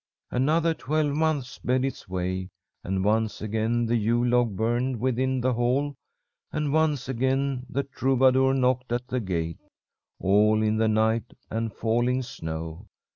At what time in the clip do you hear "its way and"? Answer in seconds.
1.85-3.05